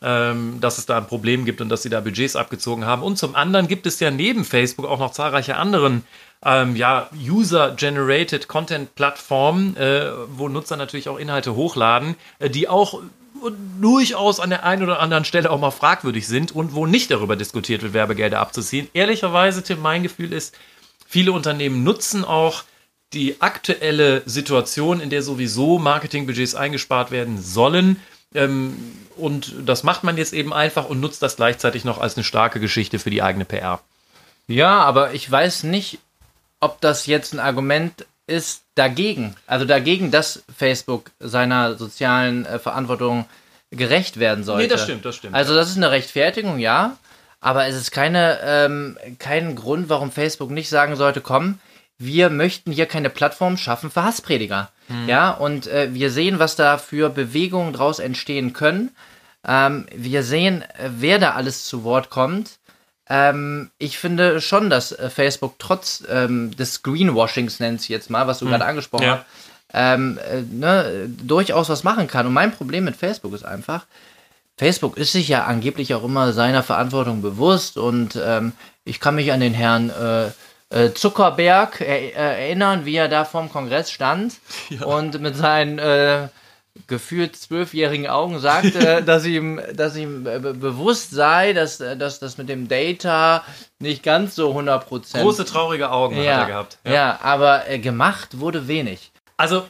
ähm, 0.00 0.58
dass 0.60 0.78
es 0.78 0.86
da 0.86 0.96
ein 0.96 1.06
Problem 1.06 1.44
gibt 1.44 1.60
und 1.60 1.68
dass 1.68 1.82
sie 1.82 1.90
da 1.90 2.00
Budgets 2.00 2.36
abgezogen 2.36 2.86
haben. 2.86 3.02
Und 3.02 3.18
zum 3.18 3.34
anderen 3.34 3.68
gibt 3.68 3.86
es 3.86 4.00
ja 4.00 4.10
neben 4.10 4.44
Facebook 4.44 4.86
auch 4.86 5.00
noch 5.00 5.12
zahlreiche 5.12 5.56
anderen 5.56 6.04
ähm, 6.44 6.76
ja, 6.76 7.10
User-Generated 7.14 8.48
Content-Plattformen, 8.48 9.76
äh, 9.76 10.12
wo 10.30 10.48
Nutzer 10.48 10.76
natürlich 10.76 11.08
auch 11.08 11.18
Inhalte 11.18 11.56
hochladen, 11.56 12.14
äh, 12.38 12.48
die 12.48 12.68
auch 12.68 13.02
durchaus 13.80 14.40
an 14.40 14.50
der 14.50 14.64
einen 14.64 14.82
oder 14.82 15.00
anderen 15.00 15.24
Stelle 15.24 15.50
auch 15.50 15.60
mal 15.60 15.70
fragwürdig 15.70 16.26
sind 16.26 16.52
und 16.54 16.74
wo 16.74 16.86
nicht 16.86 17.10
darüber 17.10 17.36
diskutiert 17.36 17.82
wird, 17.82 17.92
Werbegelder 17.92 18.40
abzuziehen. 18.40 18.88
Ehrlicherweise, 18.92 19.62
Tim, 19.62 19.80
mein 19.80 20.02
Gefühl 20.02 20.32
ist, 20.32 20.56
viele 21.06 21.32
Unternehmen 21.32 21.84
nutzen 21.84 22.24
auch 22.24 22.64
die 23.12 23.40
aktuelle 23.40 24.22
Situation, 24.26 25.00
in 25.00 25.10
der 25.10 25.22
sowieso 25.22 25.78
Marketingbudgets 25.78 26.54
eingespart 26.54 27.10
werden 27.10 27.40
sollen. 27.40 27.96
Ähm, 28.34 28.76
und 29.16 29.54
das 29.64 29.82
macht 29.82 30.04
man 30.04 30.16
jetzt 30.16 30.32
eben 30.32 30.52
einfach 30.52 30.88
und 30.88 31.00
nutzt 31.00 31.22
das 31.22 31.36
gleichzeitig 31.36 31.84
noch 31.84 31.98
als 31.98 32.16
eine 32.16 32.24
starke 32.24 32.60
Geschichte 32.60 32.98
für 32.98 33.10
die 33.10 33.22
eigene 33.22 33.44
PR. 33.44 33.80
Ja, 34.46 34.80
aber 34.82 35.14
ich 35.14 35.30
weiß 35.30 35.64
nicht, 35.64 35.98
ob 36.60 36.80
das 36.80 37.06
jetzt 37.06 37.32
ein 37.32 37.40
Argument 37.40 38.06
ist 38.28 38.62
dagegen. 38.74 39.34
Also 39.46 39.64
dagegen, 39.64 40.10
dass 40.10 40.44
Facebook 40.56 41.10
seiner 41.18 41.76
sozialen 41.76 42.46
äh, 42.46 42.58
Verantwortung 42.58 43.24
gerecht 43.70 44.18
werden 44.18 44.44
sollte. 44.44 44.62
Nee, 44.62 44.68
das 44.68 44.84
stimmt, 44.84 45.04
das 45.04 45.16
stimmt. 45.16 45.34
Also 45.34 45.54
das 45.54 45.70
ist 45.70 45.76
eine 45.76 45.90
Rechtfertigung, 45.90 46.58
ja. 46.58 46.96
Aber 47.40 47.66
es 47.66 47.76
ist 47.76 47.90
keine, 47.90 48.38
ähm, 48.42 48.98
kein 49.18 49.54
Grund, 49.54 49.88
warum 49.88 50.10
Facebook 50.10 50.50
nicht 50.50 50.68
sagen 50.68 50.96
sollte, 50.96 51.20
komm, 51.20 51.60
wir 51.98 52.30
möchten 52.30 52.72
hier 52.72 52.86
keine 52.86 53.10
Plattform 53.10 53.56
schaffen 53.56 53.90
für 53.90 54.04
Hassprediger. 54.04 54.70
Hm. 54.88 55.08
Ja, 55.08 55.30
und 55.30 55.66
äh, 55.66 55.92
wir 55.92 56.10
sehen, 56.10 56.38
was 56.38 56.56
da 56.56 56.78
für 56.78 57.10
Bewegungen 57.10 57.72
draus 57.72 57.98
entstehen 57.98 58.52
können. 58.52 58.90
Ähm, 59.46 59.86
wir 59.94 60.22
sehen, 60.22 60.62
äh, 60.62 60.90
wer 60.96 61.18
da 61.18 61.32
alles 61.32 61.64
zu 61.64 61.84
Wort 61.84 62.10
kommt. 62.10 62.57
Ähm, 63.10 63.70
ich 63.78 63.98
finde 63.98 64.40
schon, 64.40 64.70
dass 64.70 64.92
äh, 64.92 65.08
Facebook 65.10 65.54
trotz 65.58 66.04
ähm, 66.10 66.54
des 66.56 66.82
Greenwashings, 66.82 67.60
nennt 67.60 67.80
es 67.80 67.88
jetzt 67.88 68.10
mal, 68.10 68.26
was 68.26 68.38
du 68.38 68.44
hm. 68.44 68.52
gerade 68.52 68.66
angesprochen 68.66 69.04
ja. 69.04 69.16
hast, 69.16 69.26
ähm, 69.72 70.18
äh, 70.30 70.42
ne, 70.42 71.08
durchaus 71.08 71.68
was 71.68 71.84
machen 71.84 72.06
kann. 72.06 72.26
Und 72.26 72.32
mein 72.32 72.52
Problem 72.52 72.84
mit 72.84 72.96
Facebook 72.96 73.34
ist 73.34 73.44
einfach, 73.44 73.86
Facebook 74.56 74.96
ist 74.96 75.12
sich 75.12 75.28
ja 75.28 75.44
angeblich 75.44 75.94
auch 75.94 76.04
immer 76.04 76.32
seiner 76.32 76.62
Verantwortung 76.62 77.22
bewusst 77.22 77.78
und 77.78 78.18
ähm, 78.22 78.52
ich 78.84 78.98
kann 79.00 79.14
mich 79.14 79.32
an 79.32 79.40
den 79.40 79.54
Herrn 79.54 79.90
äh, 79.90 80.30
äh, 80.70 80.92
Zuckerberg 80.92 81.80
er, 81.80 82.14
erinnern, 82.14 82.84
wie 82.84 82.96
er 82.96 83.08
da 83.08 83.24
vorm 83.24 83.50
Kongress 83.50 83.90
stand 83.90 84.34
ja. 84.68 84.84
und 84.84 85.20
mit 85.20 85.36
seinen 85.36 85.78
äh, 85.78 86.28
gefühlt 86.86 87.36
zwölfjährigen 87.36 88.06
Augen 88.06 88.38
sagte, 88.38 89.02
dass 89.06 89.24
ihm, 89.24 89.60
dass 89.74 89.96
ihm 89.96 90.24
bewusst 90.24 91.10
sei, 91.10 91.52
dass, 91.52 91.78
dass 91.78 92.20
das 92.20 92.38
mit 92.38 92.48
dem 92.48 92.68
Data 92.68 93.44
nicht 93.78 94.02
ganz 94.02 94.34
so 94.34 94.56
100%. 94.56 95.20
Große 95.20 95.44
traurige 95.44 95.90
Augen 95.90 96.16
ja, 96.16 96.22
hat 96.22 96.40
er 96.40 96.46
gehabt. 96.46 96.78
Ja, 96.84 96.92
ja 96.92 97.18
aber 97.22 97.68
äh, 97.68 97.78
gemacht 97.78 98.40
wurde 98.40 98.68
wenig. 98.68 99.10
Also, 99.36 99.64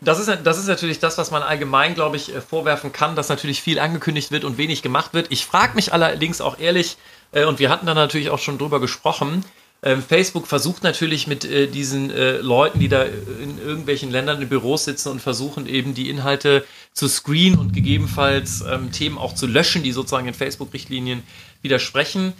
das 0.00 0.18
ist, 0.18 0.30
das 0.44 0.58
ist 0.58 0.66
natürlich 0.66 0.98
das, 0.98 1.16
was 1.16 1.30
man 1.30 1.42
allgemein, 1.42 1.94
glaube 1.94 2.16
ich, 2.16 2.34
äh, 2.34 2.40
vorwerfen 2.40 2.92
kann, 2.92 3.16
dass 3.16 3.28
natürlich 3.28 3.62
viel 3.62 3.78
angekündigt 3.78 4.30
wird 4.30 4.44
und 4.44 4.58
wenig 4.58 4.82
gemacht 4.82 5.14
wird. 5.14 5.26
Ich 5.30 5.46
frage 5.46 5.74
mich 5.74 5.92
allerdings 5.92 6.40
auch 6.40 6.58
ehrlich, 6.58 6.96
äh, 7.32 7.44
und 7.44 7.58
wir 7.58 7.70
hatten 7.70 7.86
da 7.86 7.94
natürlich 7.94 8.30
auch 8.30 8.38
schon 8.38 8.58
drüber 8.58 8.80
gesprochen, 8.80 9.44
Facebook 9.82 10.46
versucht 10.46 10.82
natürlich 10.82 11.26
mit 11.26 11.44
äh, 11.44 11.66
diesen 11.68 12.10
äh, 12.10 12.38
Leuten, 12.38 12.80
die 12.80 12.88
da 12.88 13.04
in 13.04 13.58
irgendwelchen 13.58 14.10
Ländern 14.10 14.42
in 14.42 14.48
Büros 14.48 14.84
sitzen 14.84 15.10
und 15.10 15.20
versuchen 15.20 15.66
eben 15.66 15.94
die 15.94 16.10
Inhalte 16.10 16.64
zu 16.92 17.08
screenen 17.08 17.58
und 17.58 17.72
gegebenenfalls 17.72 18.62
ähm, 18.62 18.90
Themen 18.90 19.18
auch 19.18 19.34
zu 19.34 19.46
löschen, 19.46 19.82
die 19.82 19.92
sozusagen 19.92 20.26
in 20.26 20.34
Facebook-Richtlinien 20.34 21.22
widersprechen. 21.62 22.32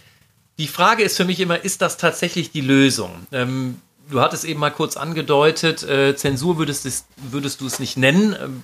Die 0.58 0.66
Frage 0.66 1.02
ist 1.02 1.16
für 1.16 1.24
mich 1.26 1.38
immer, 1.38 1.62
ist 1.62 1.82
das 1.82 1.98
tatsächlich 1.98 2.50
die 2.50 2.62
Lösung? 2.62 3.26
Ähm, 3.30 3.80
du 4.10 4.20
hattest 4.20 4.44
eben 4.44 4.58
mal 4.58 4.70
kurz 4.70 4.96
angedeutet, 4.96 5.82
äh, 5.82 6.16
Zensur 6.16 6.58
würdest, 6.58 6.86
es, 6.86 7.04
würdest 7.16 7.60
du 7.60 7.66
es 7.66 7.78
nicht 7.78 7.96
nennen. 7.96 8.34
Ähm, 8.40 8.62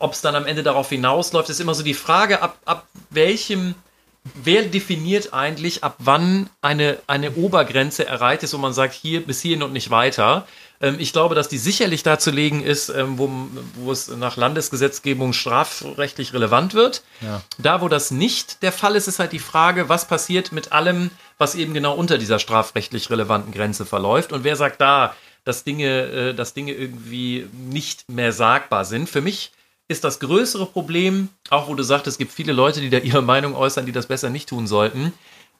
Ob 0.00 0.12
es 0.12 0.20
dann 0.20 0.34
am 0.34 0.46
Ende 0.46 0.62
darauf 0.62 0.88
hinausläuft, 0.88 1.48
ist 1.50 1.60
immer 1.60 1.74
so 1.74 1.82
die 1.84 1.94
Frage, 1.94 2.42
ab, 2.42 2.58
ab 2.64 2.88
welchem 3.10 3.74
wer 4.34 4.62
definiert 4.62 5.32
eigentlich, 5.32 5.84
ab 5.84 5.96
wann 5.98 6.48
eine, 6.62 6.98
eine 7.06 7.32
Obergrenze 7.32 8.06
erreicht 8.06 8.42
ist, 8.42 8.54
wo 8.54 8.58
man 8.58 8.72
sagt, 8.72 8.94
hier 8.94 9.24
bis 9.24 9.40
hierhin 9.40 9.62
und 9.62 9.72
nicht 9.72 9.90
weiter? 9.90 10.46
Ähm, 10.80 10.96
ich 10.98 11.12
glaube, 11.12 11.34
dass 11.34 11.48
die 11.48 11.58
sicherlich 11.58 12.02
darzulegen 12.02 12.62
ist, 12.62 12.88
ähm, 12.88 13.18
wo, 13.18 13.30
wo 13.74 13.92
es 13.92 14.08
nach 14.08 14.36
Landesgesetzgebung 14.36 15.32
strafrechtlich 15.32 16.32
relevant 16.32 16.74
wird. 16.74 17.02
Ja. 17.20 17.42
Da, 17.58 17.80
wo 17.80 17.88
das 17.88 18.10
nicht 18.10 18.62
der 18.62 18.72
Fall 18.72 18.96
ist, 18.96 19.08
ist 19.08 19.18
halt 19.18 19.32
die 19.32 19.38
Frage, 19.38 19.88
was 19.88 20.06
passiert 20.06 20.52
mit 20.52 20.72
allem, 20.72 21.10
was 21.38 21.54
eben 21.54 21.74
genau 21.74 21.94
unter 21.94 22.18
dieser 22.18 22.38
strafrechtlich 22.38 23.10
relevanten 23.10 23.52
Grenze 23.52 23.86
verläuft. 23.86 24.32
Und 24.32 24.44
wer 24.44 24.56
sagt 24.56 24.80
da, 24.80 25.14
dass 25.44 25.64
Dinge, 25.64 26.02
äh, 26.02 26.34
dass 26.34 26.54
Dinge 26.54 26.72
irgendwie 26.72 27.46
nicht 27.52 28.08
mehr 28.08 28.32
sagbar 28.32 28.84
sind? 28.84 29.08
Für 29.08 29.20
mich 29.20 29.52
ist 29.88 30.04
das 30.04 30.20
größere 30.20 30.66
Problem, 30.66 31.30
auch 31.50 31.68
wo 31.68 31.74
du 31.74 31.82
sagst, 31.82 32.06
es 32.06 32.18
gibt 32.18 32.32
viele 32.32 32.52
Leute, 32.52 32.80
die 32.80 32.90
da 32.90 32.98
ihre 32.98 33.22
Meinung 33.22 33.54
äußern, 33.54 33.86
die 33.86 33.92
das 33.92 34.06
besser 34.06 34.30
nicht 34.30 34.48
tun 34.48 34.66
sollten. 34.66 35.12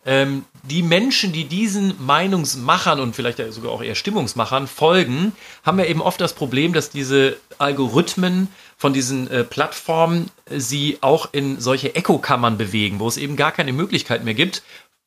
Ähm, 0.05 0.45
die 0.63 0.83
Menschen, 0.83 1.33
die 1.33 1.45
diesen 1.45 1.95
Meinungsmachern 2.05 3.01
und 3.01 3.17
vielleicht 3.17 3.39
sogar 3.53 3.73
auch 3.73 3.83
eher 3.83 3.95
Stimmungsmachern 3.95 4.67
folgen, 4.67 5.33
haben 5.65 5.79
ja 5.79 5.87
eben 5.87 6.03
oft 6.03 6.21
das 6.21 6.35
Problem, 6.35 6.73
dass 6.73 6.91
diese 6.91 7.37
Algorithmen 7.59 8.49
von 8.77 8.93
diesen 8.93 9.29
äh, 9.29 9.45
Plattformen 9.45 10.31
äh, 10.45 10.61
sie 10.61 10.99
auch 11.01 11.31
in 11.33 11.61
solche 11.61 11.95
Echokammern 11.95 12.59
bewegen, 12.59 13.01
wo 13.01 13.09
es 13.09 13.17
eben 13.17 13.37
gar 13.37 13.51
keine 13.51 13.73
Möglichkeit 13.73 14.25
mehr 14.25 14.35
gibt, 14.35 14.63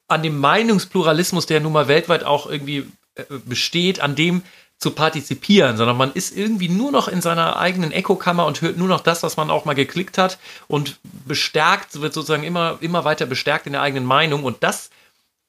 an 0.07 0.23
dem 0.23 0.37
Meinungspluralismus, 0.39 1.45
der 1.45 1.61
nun 1.61 1.71
mal 1.71 1.87
weltweit 1.87 2.25
auch 2.25 2.49
irgendwie 2.49 2.85
äh, 3.15 3.23
besteht, 3.45 4.01
an 4.01 4.15
dem 4.15 4.41
zu 4.81 4.91
partizipieren, 4.91 5.77
sondern 5.77 5.95
man 5.95 6.11
ist 6.11 6.35
irgendwie 6.35 6.67
nur 6.67 6.91
noch 6.91 7.07
in 7.07 7.21
seiner 7.21 7.57
eigenen 7.57 7.91
Echokammer 7.91 8.47
und 8.47 8.61
hört 8.61 8.77
nur 8.77 8.87
noch 8.87 9.01
das, 9.01 9.21
was 9.21 9.37
man 9.37 9.51
auch 9.51 9.63
mal 9.63 9.75
geklickt 9.75 10.17
hat 10.17 10.39
und 10.67 10.99
bestärkt, 11.27 12.01
wird 12.01 12.15
sozusagen 12.15 12.43
immer, 12.43 12.79
immer 12.81 13.05
weiter 13.05 13.27
bestärkt 13.27 13.67
in 13.67 13.73
der 13.73 13.83
eigenen 13.83 14.05
Meinung 14.05 14.43
und 14.43 14.63
das 14.63 14.89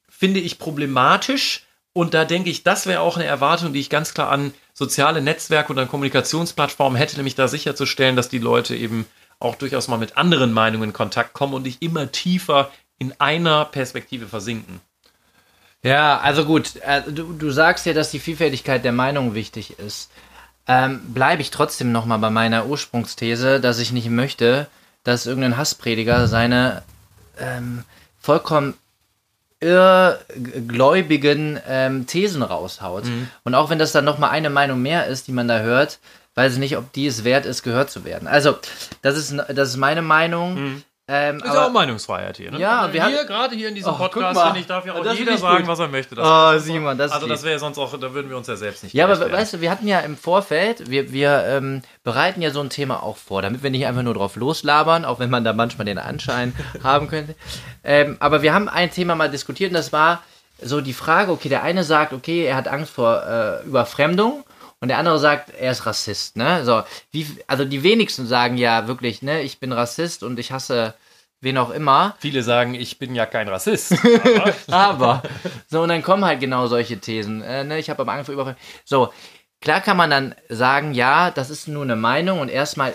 finde 0.07 0.39
ich 0.39 0.59
problematisch 0.59 1.65
und 1.93 2.13
da 2.13 2.25
denke 2.25 2.51
ich, 2.51 2.61
das 2.61 2.85
wäre 2.85 3.01
auch 3.01 3.17
eine 3.17 3.25
Erwartung, 3.25 3.73
die 3.73 3.79
ich 3.79 3.89
ganz 3.89 4.13
klar 4.13 4.29
an 4.29 4.53
soziale 4.75 5.19
Netzwerke 5.19 5.73
und 5.73 5.79
an 5.79 5.87
Kommunikationsplattformen 5.87 6.95
hätte, 6.95 7.17
nämlich 7.17 7.35
da 7.35 7.47
sicherzustellen, 7.47 8.15
dass 8.15 8.29
die 8.29 8.37
Leute 8.37 8.75
eben 8.75 9.07
auch 9.39 9.55
durchaus 9.55 9.87
mal 9.87 9.97
mit 9.97 10.15
anderen 10.15 10.53
Meinungen 10.53 10.89
in 10.89 10.93
Kontakt 10.93 11.33
kommen 11.33 11.55
und 11.55 11.63
nicht 11.63 11.81
immer 11.81 12.11
tiefer 12.11 12.71
in 12.99 13.19
einer 13.19 13.65
Perspektive 13.65 14.27
versinken. 14.27 14.79
Ja, 15.83 16.19
also 16.19 16.45
gut, 16.45 16.77
äh, 16.77 17.01
du, 17.03 17.33
du 17.33 17.51
sagst 17.51 17.85
ja, 17.85 17.93
dass 17.93 18.09
die 18.09 18.19
Vielfältigkeit 18.19 18.85
der 18.85 18.93
Meinung 18.93 19.35
wichtig 19.35 19.77
ist. 19.79 20.09
Ähm, 20.65 21.01
Bleibe 21.13 21.41
ich 21.41 21.51
trotzdem 21.51 21.91
nochmal 21.91 22.19
bei 22.19 22.29
meiner 22.29 22.67
Ursprungsthese, 22.67 23.59
dass 23.59 23.79
ich 23.79 23.91
nicht 23.91 24.09
möchte, 24.09 24.67
dass 25.03 25.25
irgendein 25.25 25.57
Hassprediger 25.57 26.27
seine 26.27 26.83
ähm, 27.37 27.83
vollkommen 28.21 28.75
irrgläubigen 29.59 31.59
ähm, 31.67 32.07
Thesen 32.07 32.43
raushaut. 32.43 33.05
Mhm. 33.05 33.29
Und 33.43 33.55
auch 33.55 33.69
wenn 33.69 33.79
das 33.79 33.91
dann 33.91 34.05
nochmal 34.05 34.29
eine 34.29 34.49
Meinung 34.49 34.81
mehr 34.81 35.07
ist, 35.07 35.27
die 35.27 35.31
man 35.31 35.47
da 35.47 35.59
hört, 35.59 35.99
weiß 36.35 36.53
ich 36.53 36.59
nicht, 36.59 36.77
ob 36.77 36.91
die 36.93 37.07
es 37.07 37.23
wert 37.23 37.45
ist, 37.45 37.63
gehört 37.63 37.91
zu 37.91 38.05
werden. 38.05 38.27
Also, 38.27 38.57
das 39.01 39.17
ist, 39.17 39.35
das 39.49 39.69
ist 39.69 39.77
meine 39.77 40.01
Meinung. 40.01 40.55
Mhm. 40.55 40.83
Ähm, 41.05 41.37
Ist 41.39 41.53
ja 41.53 41.65
auch 41.65 41.71
Meinungsfreiheit 41.71 42.37
hier, 42.37 42.49
ne? 42.51 42.59
Ja, 42.59 42.79
Also 42.81 42.93
wir 42.93 43.05
hier, 43.05 43.17
hatten- 43.17 43.27
gerade 43.27 43.55
hier 43.57 43.67
in 43.67 43.75
diesem 43.75 43.91
Oh, 43.91 43.97
Podcast, 43.97 44.39
finde 44.41 44.59
ich, 44.61 44.67
darf 44.67 44.85
ja 44.85 44.93
auch 44.93 45.03
jeder 45.13 45.37
sagen, 45.37 45.57
gut. 45.57 45.67
was 45.67 45.79
er 45.79 45.89
möchte. 45.89 46.15
Das 46.15 46.25
Oh, 46.25 46.57
Simon, 46.59 46.97
das 46.97 47.07
ist 47.07 47.15
Also 47.15 47.27
das 47.27 47.43
wäre 47.43 47.53
ja 47.55 47.59
sonst 47.59 47.77
auch, 47.77 47.91
da 47.99 48.13
würden 48.13 48.29
wir 48.29 48.37
uns 48.37 48.47
ja 48.47 48.55
selbst 48.55 48.83
nicht 48.83 48.93
Ja, 48.93 49.03
aber 49.03 49.19
werden. 49.19 49.33
weißt 49.33 49.55
du, 49.55 49.59
wir 49.61 49.69
hatten 49.69 49.85
ja 49.85 49.99
im 49.99 50.15
Vorfeld, 50.15 50.89
wir, 50.89 51.11
wir 51.11 51.43
ähm, 51.45 51.81
bereiten 52.05 52.41
ja 52.41 52.51
so 52.51 52.61
ein 52.61 52.69
Thema 52.69 53.03
auch 53.03 53.17
vor, 53.17 53.41
damit 53.41 53.63
wir 53.63 53.69
nicht 53.69 53.85
einfach 53.85 54.01
nur 54.03 54.13
drauf 54.13 54.37
loslabern, 54.37 55.03
auch 55.03 55.19
wenn 55.19 55.29
man 55.29 55.43
da 55.43 55.51
manchmal 55.51 55.83
den 55.83 55.97
Anschein 55.97 56.55
haben 56.83 57.09
könnte. 57.09 57.35
Ähm, 57.83 58.15
aber 58.21 58.41
wir 58.41 58.53
haben 58.53 58.69
ein 58.69 58.89
Thema 58.89 59.15
mal 59.15 59.29
diskutiert 59.29 59.71
und 59.71 59.75
das 59.75 59.91
war 59.91 60.23
so 60.61 60.79
die 60.79 60.93
Frage, 60.93 61.33
okay, 61.33 61.49
der 61.49 61.63
eine 61.63 61.83
sagt, 61.83 62.13
okay, 62.13 62.45
er 62.45 62.55
hat 62.55 62.69
Angst 62.69 62.93
vor 62.93 63.21
äh, 63.27 63.65
Überfremdung 63.67 64.45
und 64.83 64.89
der 64.89 64.97
andere 64.97 65.17
sagt, 65.17 65.49
er 65.57 65.71
ist 65.71 65.85
Rassist, 65.85 66.35
ne? 66.35 66.65
So, 66.65 66.83
wie, 67.11 67.25
also 67.47 67.63
die 67.63 67.83
wenigsten 67.83 68.27
sagen 68.27 68.57
ja 68.57 68.85
wirklich, 68.85 69.21
ne, 69.21 69.41
ich 69.41 69.59
bin 69.59 69.71
Rassist 69.71 70.23
und 70.23 70.37
ich 70.39 70.51
hasse 70.51 70.93
wen 71.39 71.57
auch 71.57 71.69
immer. 71.69 72.17
Viele 72.19 72.43
sagen, 72.43 72.73
ich 72.73 72.99
bin 72.99 73.15
ja 73.15 73.25
kein 73.25 73.47
Rassist. 73.47 73.95
Aber, 74.67 75.23
so, 75.69 75.83
und 75.83 75.87
dann 75.87 76.03
kommen 76.03 76.25
halt 76.25 76.41
genau 76.41 76.67
solche 76.67 76.97
Thesen. 76.97 77.41
Äh, 77.41 77.63
ne, 77.63 77.79
ich 77.79 77.89
habe 77.89 78.01
aber 78.01 78.11
Angst 78.11 78.25
vor 78.25 78.33
Überfall. 78.33 78.57
So, 78.83 79.13
klar 79.61 79.79
kann 79.79 79.95
man 79.95 80.09
dann 80.09 80.35
sagen, 80.49 80.93
ja, 80.93 81.31
das 81.31 81.49
ist 81.49 81.69
nur 81.69 81.83
eine 81.83 81.95
Meinung 81.95 82.41
und 82.41 82.49
erstmal 82.49 82.93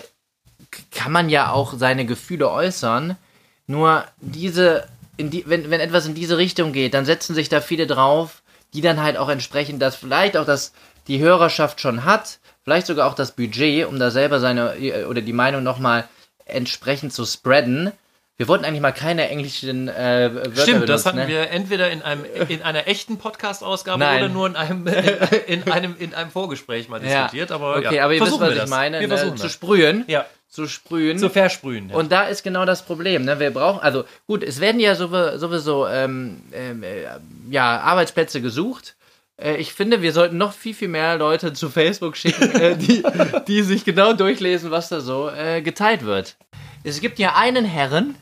kann 0.91 1.11
man 1.11 1.27
ja 1.27 1.51
auch 1.51 1.73
seine 1.73 2.05
Gefühle 2.05 2.51
äußern. 2.51 3.17
Nur 3.65 4.05
diese, 4.21 4.87
in 5.17 5.31
die, 5.31 5.43
wenn, 5.47 5.71
wenn 5.71 5.81
etwas 5.81 6.05
in 6.05 6.13
diese 6.13 6.37
Richtung 6.37 6.71
geht, 6.71 6.93
dann 6.93 7.05
setzen 7.05 7.33
sich 7.33 7.49
da 7.49 7.61
viele 7.61 7.87
drauf, 7.87 8.43
die 8.75 8.81
dann 8.81 9.01
halt 9.01 9.17
auch 9.17 9.29
entsprechend 9.29 9.81
das 9.81 9.95
vielleicht 9.95 10.37
auch 10.37 10.45
das 10.45 10.71
die 11.09 11.19
Hörerschaft 11.19 11.81
schon 11.81 12.05
hat, 12.05 12.39
vielleicht 12.63 12.87
sogar 12.87 13.07
auch 13.09 13.15
das 13.15 13.33
Budget, 13.33 13.85
um 13.87 13.99
da 13.99 14.09
selber 14.11 14.39
seine 14.39 14.75
äh, 14.77 15.03
oder 15.03 15.19
die 15.21 15.33
Meinung 15.33 15.63
nochmal 15.63 16.07
entsprechend 16.45 17.11
zu 17.13 17.25
spreaden. 17.25 17.91
Wir 18.37 18.47
wollten 18.47 18.63
eigentlich 18.63 18.79
mal 18.81 18.93
keine 18.93 19.27
englischen 19.27 19.89
äh, 19.89 20.29
Wörter 20.33 20.61
Stimmt, 20.61 20.87
das 20.87 21.03
benutzen, 21.03 21.05
hatten 21.07 21.17
ne? 21.17 21.27
wir 21.27 21.49
entweder 21.49 21.89
in 21.91 22.01
einem 22.01 22.23
in 22.47 22.61
einer 22.61 22.87
echten 22.87 23.17
Podcast-Ausgabe 23.17 24.01
oder 24.01 24.29
nur 24.29 24.47
in 24.47 24.55
einem 24.55 24.87
in 25.47 25.69
einem 25.69 25.95
in 25.99 26.13
einem 26.13 26.31
Vorgespräch 26.31 26.87
mal 26.87 27.03
Ja. 27.03 27.23
diskutiert. 27.23 27.51
Aber 27.51 27.75
okay, 27.75 27.95
ja, 27.95 28.05
aber 28.05 28.13
ihr 28.13 28.21
wisst, 28.21 28.29
versuchen 28.29 28.41
was 28.41 28.49
wir 28.51 28.55
ich 28.55 28.61
das. 28.61 28.69
meine, 28.69 28.99
Wir 29.01 29.07
ne? 29.09 29.17
versuchen 29.17 29.37
zu 29.37 29.43
das. 29.43 29.51
sprühen. 29.51 30.05
Ja, 30.07 30.25
Zu 30.47 30.67
sprühen. 30.67 31.17
zu 31.19 31.29
versprühen. 31.29 31.89
Ja. 31.89 31.95
Und 31.97 32.13
da 32.13 32.23
ist 32.27 32.43
genau 32.43 32.63
das 32.63 32.83
Problem. 32.83 33.25
Ne? 33.25 33.39
Wir 33.41 33.51
brauchen, 33.51 33.81
also 33.81 34.05
gut, 34.25 34.41
es 34.41 34.61
werden 34.61 34.79
ja 34.79 34.93
sowie- 34.95 35.37
sowieso 35.37 35.85
ähm, 35.87 36.41
ähm, 36.53 36.81
äh, 36.83 37.03
ja, 37.49 37.81
Arbeitsplätze 37.81 38.39
gesucht. 38.41 38.95
Äh, 39.39 39.55
ich 39.57 39.73
finde, 39.73 40.01
wir 40.01 40.13
sollten 40.13 40.37
noch 40.37 40.53
viel, 40.53 40.73
viel 40.73 40.87
mehr 40.87 41.17
Leute 41.17 41.53
zu 41.53 41.69
Facebook 41.69 42.17
schicken, 42.17 42.51
äh, 42.55 42.75
die, 42.77 43.03
die 43.47 43.61
sich 43.61 43.85
genau 43.85 44.13
durchlesen, 44.13 44.71
was 44.71 44.89
da 44.89 44.99
so 45.01 45.29
äh, 45.29 45.61
geteilt 45.61 46.05
wird. 46.05 46.35
Es 46.83 47.01
gibt 47.01 47.19
ja 47.19 47.35
einen 47.35 47.65
Herren, 47.65 48.15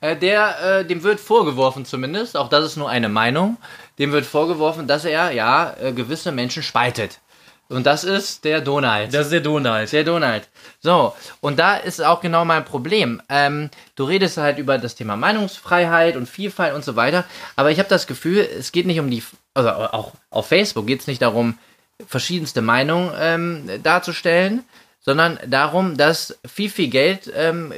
äh, 0.00 0.16
der, 0.16 0.80
äh, 0.80 0.84
dem 0.84 1.02
wird 1.02 1.20
vorgeworfen 1.20 1.84
zumindest, 1.84 2.36
auch 2.36 2.48
das 2.48 2.64
ist 2.64 2.76
nur 2.76 2.90
eine 2.90 3.08
Meinung, 3.08 3.56
dem 3.98 4.12
wird 4.12 4.26
vorgeworfen, 4.26 4.86
dass 4.86 5.04
er 5.04 5.32
ja 5.32 5.74
äh, 5.80 5.92
gewisse 5.92 6.32
Menschen 6.32 6.62
spaltet. 6.62 7.20
Und 7.70 7.86
das 7.86 8.04
ist 8.04 8.44
der 8.44 8.60
Donald. 8.60 9.14
das 9.14 9.26
ist 9.26 9.32
der 9.32 9.40
Donald. 9.40 9.90
Der 9.90 10.04
Donald. 10.04 10.48
So, 10.80 11.14
und 11.40 11.58
da 11.58 11.76
ist 11.76 12.04
auch 12.04 12.20
genau 12.20 12.44
mein 12.44 12.64
Problem. 12.64 13.22
Ähm, 13.30 13.70
du 13.96 14.04
redest 14.04 14.36
halt 14.36 14.58
über 14.58 14.76
das 14.76 14.94
Thema 14.94 15.16
Meinungsfreiheit 15.16 16.16
und 16.16 16.28
Vielfalt 16.28 16.74
und 16.74 16.84
so 16.84 16.94
weiter, 16.96 17.24
aber 17.56 17.70
ich 17.70 17.78
habe 17.78 17.88
das 17.88 18.06
Gefühl, 18.06 18.46
es 18.58 18.70
geht 18.70 18.86
nicht 18.86 19.00
um 19.00 19.10
die, 19.10 19.22
also 19.54 19.70
auch 19.70 20.12
auf 20.30 20.48
Facebook 20.48 20.86
geht 20.86 21.00
es 21.00 21.06
nicht 21.06 21.22
darum, 21.22 21.58
verschiedenste 22.06 22.60
Meinungen 22.60 23.12
ähm, 23.18 23.82
darzustellen, 23.82 24.64
sondern 25.00 25.38
darum, 25.46 25.96
dass 25.96 26.38
viel, 26.46 26.70
viel 26.70 26.88
Geld 26.88 27.32
ähm, 27.34 27.72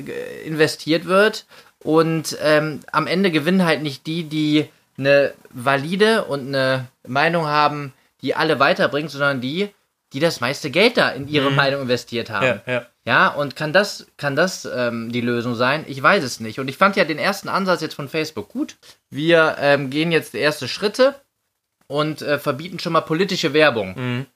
investiert 0.44 1.04
wird 1.04 1.46
und 1.80 2.36
ähm, 2.42 2.80
am 2.92 3.06
Ende 3.06 3.30
gewinnen 3.30 3.64
halt 3.64 3.82
nicht 3.82 4.06
die, 4.06 4.24
die 4.24 4.68
eine 4.98 5.34
valide 5.50 6.24
und 6.24 6.48
eine 6.48 6.88
Meinung 7.06 7.46
haben, 7.46 7.92
die 8.22 8.34
alle 8.34 8.58
weiterbringt, 8.58 9.10
sondern 9.10 9.40
die, 9.40 9.68
die 10.12 10.20
das 10.20 10.40
meiste 10.40 10.70
Geld 10.70 10.96
da 10.96 11.10
in 11.10 11.28
ihre 11.28 11.50
Meinung 11.50 11.82
investiert 11.82 12.30
haben. 12.30 12.62
Ja, 12.66 12.72
ja. 12.72 12.86
Ja, 13.04 13.28
und 13.28 13.54
kann 13.54 13.72
das, 13.72 14.08
kann 14.16 14.34
das 14.34 14.64
ähm, 14.64 15.12
die 15.12 15.20
Lösung 15.20 15.54
sein? 15.54 15.84
Ich 15.86 16.02
weiß 16.02 16.24
es 16.24 16.40
nicht. 16.40 16.58
Und 16.58 16.66
ich 16.66 16.76
fand 16.76 16.96
ja 16.96 17.04
den 17.04 17.18
ersten 17.18 17.48
Ansatz 17.48 17.80
jetzt 17.80 17.94
von 17.94 18.08
Facebook 18.08 18.48
gut. 18.48 18.76
Wir 19.10 19.56
ähm, 19.60 19.90
gehen 19.90 20.10
jetzt 20.10 20.34
erste 20.34 20.66
Schritte 20.66 21.14
und 21.88 22.22
äh, 22.22 22.38
verbieten 22.38 22.78
schon 22.78 22.92
mal 22.92 23.00
politische 23.00 23.52
Werbung. 23.52 24.26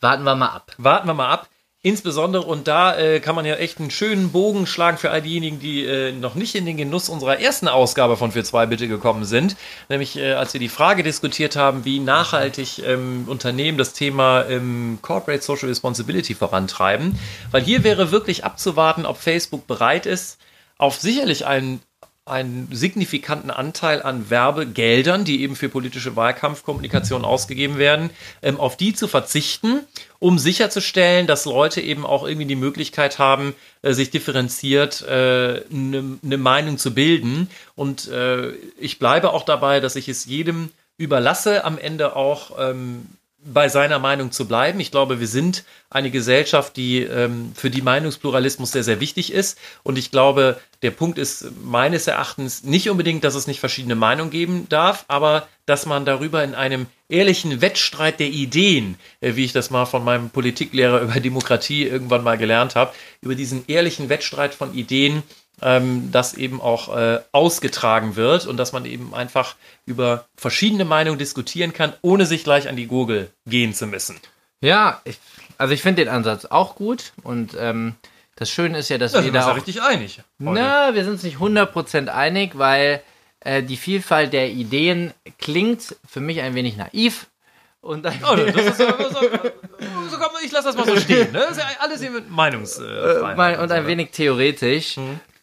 Warten 0.00 0.24
wir 0.24 0.34
mal 0.34 0.48
ab. 0.48 0.72
Warten 0.78 1.08
wir 1.08 1.14
mal 1.14 1.30
ab. 1.30 1.48
Insbesondere, 1.86 2.42
und 2.42 2.66
da 2.66 2.98
äh, 2.98 3.20
kann 3.20 3.36
man 3.36 3.44
ja 3.44 3.54
echt 3.54 3.78
einen 3.78 3.92
schönen 3.92 4.32
Bogen 4.32 4.66
schlagen 4.66 4.98
für 4.98 5.12
all 5.12 5.22
diejenigen, 5.22 5.60
die 5.60 5.84
äh, 5.84 6.10
noch 6.10 6.34
nicht 6.34 6.56
in 6.56 6.66
den 6.66 6.76
Genuss 6.76 7.08
unserer 7.08 7.38
ersten 7.38 7.68
Ausgabe 7.68 8.16
von 8.16 8.32
Für 8.32 8.42
zwei 8.42 8.66
Bitte 8.66 8.88
gekommen 8.88 9.24
sind. 9.24 9.56
Nämlich, 9.88 10.16
äh, 10.16 10.32
als 10.32 10.52
wir 10.52 10.58
die 10.58 10.68
Frage 10.68 11.04
diskutiert 11.04 11.54
haben, 11.54 11.84
wie 11.84 12.00
nachhaltig 12.00 12.82
ähm, 12.84 13.26
Unternehmen 13.28 13.78
das 13.78 13.92
Thema 13.92 14.46
ähm, 14.48 14.98
Corporate 15.00 15.44
Social 15.44 15.68
Responsibility 15.68 16.34
vorantreiben. 16.34 17.16
Weil 17.52 17.62
hier 17.62 17.84
wäre 17.84 18.10
wirklich 18.10 18.44
abzuwarten, 18.44 19.06
ob 19.06 19.18
Facebook 19.18 19.68
bereit 19.68 20.06
ist, 20.06 20.40
auf 20.78 20.96
sicherlich 20.96 21.46
einen 21.46 21.80
einen 22.26 22.68
signifikanten 22.72 23.50
Anteil 23.50 24.02
an 24.02 24.28
Werbegeldern, 24.30 25.24
die 25.24 25.42
eben 25.42 25.54
für 25.54 25.68
politische 25.68 26.16
Wahlkampfkommunikation 26.16 27.24
ausgegeben 27.24 27.78
werden, 27.78 28.10
ähm, 28.42 28.58
auf 28.58 28.76
die 28.76 28.94
zu 28.94 29.06
verzichten, 29.06 29.80
um 30.18 30.38
sicherzustellen, 30.38 31.28
dass 31.28 31.44
Leute 31.44 31.80
eben 31.80 32.04
auch 32.04 32.26
irgendwie 32.26 32.46
die 32.46 32.56
Möglichkeit 32.56 33.20
haben, 33.20 33.54
äh, 33.82 33.92
sich 33.92 34.10
differenziert 34.10 35.04
eine 35.06 35.62
ne 35.70 36.18
ne 36.20 36.36
Meinung 36.36 36.78
zu 36.78 36.92
bilden. 36.92 37.48
Und 37.76 38.08
äh, 38.08 38.50
ich 38.78 38.98
bleibe 38.98 39.32
auch 39.32 39.44
dabei, 39.44 39.80
dass 39.80 39.94
ich 39.94 40.08
es 40.08 40.24
jedem 40.24 40.70
überlasse, 40.98 41.64
am 41.64 41.78
Ende 41.78 42.16
auch 42.16 42.58
ähm, 42.58 43.06
bei 43.52 43.68
seiner 43.68 43.98
Meinung 43.98 44.32
zu 44.32 44.46
bleiben. 44.46 44.80
Ich 44.80 44.90
glaube, 44.90 45.20
wir 45.20 45.26
sind 45.26 45.64
eine 45.90 46.10
Gesellschaft, 46.10 46.76
die 46.76 47.02
ähm, 47.02 47.52
für 47.54 47.70
die 47.70 47.82
Meinungspluralismus 47.82 48.72
sehr, 48.72 48.84
sehr 48.84 49.00
wichtig 49.00 49.32
ist. 49.32 49.58
Und 49.82 49.98
ich 49.98 50.10
glaube, 50.10 50.60
der 50.82 50.90
Punkt 50.90 51.18
ist 51.18 51.46
meines 51.62 52.06
Erachtens 52.06 52.64
nicht 52.64 52.90
unbedingt, 52.90 53.24
dass 53.24 53.34
es 53.34 53.46
nicht 53.46 53.60
verschiedene 53.60 53.94
Meinungen 53.94 54.30
geben 54.30 54.68
darf, 54.68 55.04
aber 55.08 55.48
dass 55.64 55.86
man 55.86 56.04
darüber 56.04 56.42
in 56.44 56.54
einem 56.54 56.86
ehrlichen 57.08 57.60
Wettstreit 57.60 58.20
der 58.20 58.28
Ideen, 58.28 58.96
äh, 59.20 59.36
wie 59.36 59.44
ich 59.44 59.52
das 59.52 59.70
mal 59.70 59.86
von 59.86 60.04
meinem 60.04 60.30
Politiklehrer 60.30 61.00
über 61.02 61.20
Demokratie 61.20 61.84
irgendwann 61.84 62.24
mal 62.24 62.38
gelernt 62.38 62.74
habe, 62.74 62.92
über 63.20 63.34
diesen 63.34 63.64
ehrlichen 63.68 64.08
Wettstreit 64.08 64.54
von 64.54 64.74
Ideen 64.74 65.22
ähm, 65.62 66.10
das 66.12 66.34
eben 66.34 66.60
auch 66.60 66.94
äh, 66.96 67.20
ausgetragen 67.32 68.16
wird 68.16 68.46
und 68.46 68.56
dass 68.56 68.72
man 68.72 68.84
eben 68.84 69.14
einfach 69.14 69.56
über 69.86 70.26
verschiedene 70.36 70.84
Meinungen 70.84 71.18
diskutieren 71.18 71.72
kann, 71.72 71.92
ohne 72.02 72.26
sich 72.26 72.44
gleich 72.44 72.68
an 72.68 72.76
die 72.76 72.86
Gurgel 72.86 73.30
gehen 73.46 73.72
zu 73.74 73.86
müssen. 73.86 74.16
Ja, 74.60 75.00
ich, 75.04 75.18
also 75.58 75.72
ich 75.74 75.82
finde 75.82 76.04
den 76.04 76.12
Ansatz 76.12 76.44
auch 76.46 76.74
gut 76.74 77.12
und 77.22 77.56
ähm, 77.58 77.94
das 78.36 78.50
Schöne 78.50 78.78
ist 78.78 78.90
ja, 78.90 78.98
dass 78.98 79.12
Da 79.12 79.18
wir 79.18 79.24
sind 79.24 79.32
wir 79.32 79.40
uns 79.40 79.46
da 79.46 79.52
auch 79.52 79.56
richtig 79.56 79.82
einig. 79.82 80.18
heute. 80.42 80.60
Na, 80.60 80.94
wir 80.94 81.04
sind 81.04 81.14
uns 81.14 81.22
nicht 81.22 81.38
100% 81.38 82.08
einig, 82.08 82.58
weil 82.58 83.02
äh, 83.40 83.62
die 83.62 83.78
Vielfalt 83.78 84.34
der 84.34 84.50
Ideen 84.50 85.14
klingt 85.38 85.96
für 86.06 86.20
mich 86.20 86.40
ein 86.42 86.54
wenig 86.54 86.76
naiv. 86.76 87.28
Und 87.80 88.04
ein 88.04 88.20
Oh, 88.28 88.34
das 88.34 88.54
ist, 88.56 88.78
so, 88.78 88.84
so, 90.10 90.18
komm, 90.18 90.32
ich 90.44 90.50
lasse 90.52 90.66
das 90.68 90.76
mal 90.76 90.86
so 90.86 90.98
stehen. 90.98 91.32
Ne? 91.32 91.38
Das 91.38 91.52
ist 91.52 91.58
ja 91.58 91.66
alles 91.78 92.00
mit 92.00 92.28
Meinungsfreiheit. 92.30 93.32
Äh, 93.32 93.36
mal- 93.36 93.58
und 93.60 93.70
ein 93.72 93.86
wenig 93.86 94.10
theoretisch. 94.10 94.96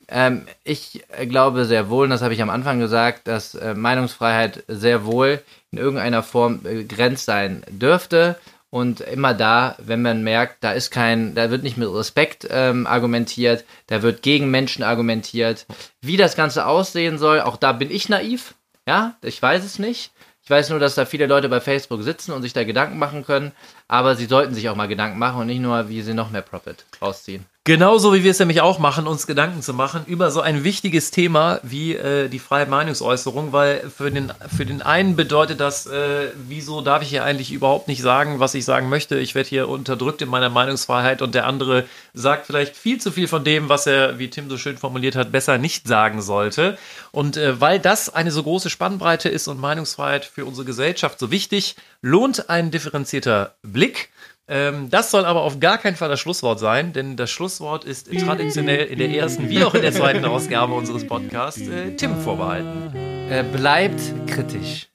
Ähm, 0.07 0.45
ich 0.63 1.03
äh, 1.09 1.25
glaube 1.25 1.65
sehr 1.65 1.89
wohl, 1.89 2.05
und 2.05 2.09
das 2.09 2.21
habe 2.21 2.33
ich 2.33 2.41
am 2.41 2.49
Anfang 2.49 2.79
gesagt, 2.79 3.27
dass 3.27 3.55
äh, 3.55 3.73
Meinungsfreiheit 3.73 4.63
sehr 4.67 5.05
wohl 5.05 5.41
in 5.71 5.77
irgendeiner 5.77 6.23
Form 6.23 6.61
begrenzt 6.61 7.25
sein 7.25 7.63
dürfte. 7.69 8.37
Und 8.69 9.01
immer 9.01 9.35
da, 9.35 9.75
wenn 9.77 10.01
man 10.01 10.23
merkt, 10.23 10.63
da 10.63 10.71
ist 10.71 10.89
kein, 10.89 11.35
da 11.35 11.51
wird 11.51 11.61
nicht 11.61 11.77
mit 11.77 11.93
Respekt 11.93 12.47
ähm, 12.49 12.87
argumentiert, 12.87 13.65
da 13.85 14.01
wird 14.01 14.23
gegen 14.23 14.49
Menschen 14.49 14.81
argumentiert. 14.83 15.67
Wie 16.01 16.17
das 16.17 16.35
Ganze 16.35 16.65
aussehen 16.65 17.19
soll, 17.19 17.41
auch 17.41 17.57
da 17.57 17.71
bin 17.71 17.91
ich 17.91 18.09
naiv. 18.09 18.55
Ja, 18.87 19.15
ich 19.21 19.39
weiß 19.39 19.63
es 19.63 19.77
nicht. 19.77 20.11
Ich 20.43 20.49
weiß 20.49 20.71
nur, 20.71 20.79
dass 20.79 20.95
da 20.95 21.05
viele 21.05 21.27
Leute 21.27 21.49
bei 21.49 21.61
Facebook 21.61 22.01
sitzen 22.03 22.33
und 22.33 22.41
sich 22.41 22.51
da 22.51 22.63
Gedanken 22.63 22.97
machen 22.97 23.23
können, 23.23 23.53
aber 23.87 24.15
sie 24.15 24.25
sollten 24.25 24.53
sich 24.53 24.67
auch 24.67 24.75
mal 24.75 24.87
Gedanken 24.87 25.17
machen 25.19 25.41
und 25.41 25.47
nicht 25.47 25.61
nur, 25.61 25.87
wie 25.87 26.01
sie 26.01 26.13
noch 26.13 26.31
mehr 26.31 26.41
Profit 26.41 26.83
rausziehen. 27.01 27.45
Genauso 27.65 28.13
wie 28.13 28.25
wir 28.25 28.31
es 28.31 28.39
nämlich 28.39 28.59
auch 28.59 28.77
machen, 28.77 29.07
uns 29.07 29.25
Gedanken 29.25 29.61
zu 29.61 29.73
machen 29.73 30.03
über 30.05 30.31
so 30.31 30.41
ein 30.41 30.65
wichtiges 30.65 31.11
Thema 31.11 31.61
wie 31.63 31.95
äh, 31.95 32.27
die 32.27 32.39
freie 32.39 32.65
Meinungsäußerung, 32.65 33.53
weil 33.53 33.89
für 33.89 34.11
den, 34.11 34.33
für 34.53 34.65
den 34.65 34.81
einen 34.81 35.15
bedeutet 35.15 35.61
das, 35.61 35.85
äh, 35.85 36.31
wieso 36.35 36.81
darf 36.81 37.03
ich 37.03 37.07
hier 37.07 37.23
eigentlich 37.23 37.53
überhaupt 37.53 37.87
nicht 37.87 38.01
sagen, 38.01 38.41
was 38.41 38.53
ich 38.53 38.65
sagen 38.65 38.89
möchte? 38.89 39.17
Ich 39.17 39.33
werde 39.33 39.47
hier 39.47 39.69
unterdrückt 39.69 40.21
in 40.21 40.27
meiner 40.27 40.49
Meinungsfreiheit 40.49 41.21
und 41.21 41.35
der 41.35 41.47
andere 41.47 41.85
sagt 42.13 42.47
vielleicht 42.47 42.75
viel 42.75 42.99
zu 42.99 43.13
viel 43.13 43.29
von 43.29 43.45
dem, 43.45 43.69
was 43.69 43.87
er, 43.87 44.19
wie 44.19 44.29
Tim 44.29 44.49
so 44.49 44.57
schön 44.57 44.77
formuliert 44.77 45.15
hat, 45.15 45.31
besser 45.31 45.57
nicht 45.57 45.87
sagen 45.87 46.21
sollte. 46.21 46.77
Und 47.13 47.37
äh, 47.37 47.61
weil 47.61 47.79
das 47.79 48.13
eine 48.13 48.31
so 48.31 48.43
große 48.43 48.69
Spannbreite 48.69 49.29
ist 49.29 49.47
und 49.47 49.57
Meinungsfreiheit 49.57 50.25
für 50.25 50.43
unsere 50.43 50.65
Gesellschaft 50.65 51.17
so 51.17 51.31
wichtig, 51.31 51.77
lohnt 52.01 52.49
ein 52.49 52.71
differenzierter 52.71 53.55
Blick. 53.63 54.09
Ähm, 54.47 54.89
das 54.89 55.09
soll 55.09 55.23
aber 55.23 55.43
auf 55.43 55.59
gar 55.59 55.77
keinen 55.77 55.95
Fall 55.95 56.09
das 56.09 56.19
Schlusswort 56.19 56.59
sein, 56.59 56.91
denn 56.91 57.15
das 57.15 57.31
Schlusswort 57.31 57.85
ist 57.85 58.11
traditionell 58.11 58.87
in 58.87 58.99
der 58.99 59.09
ersten 59.09 59.49
wie 59.49 59.63
auch 59.63 59.73
in 59.73 59.81
der 59.81 59.93
zweiten 59.93 60.25
Ausgabe 60.25 60.73
unseres 60.73 61.07
Podcasts 61.07 61.61
äh, 61.61 61.95
Tim 61.95 62.19
vorbehalten. 62.19 62.93
Äh, 63.29 63.43
bleibt 63.43 64.01
kritisch. 64.27 64.89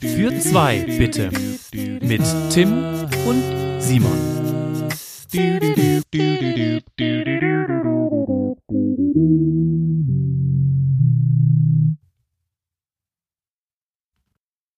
Für 0.00 0.38
zwei 0.40 0.78
bitte. 0.98 1.30
Mit 2.00 2.22
Tim 2.50 3.06
und 3.26 3.80
Simon. 3.80 4.38